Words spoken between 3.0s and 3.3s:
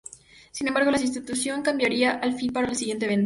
evento.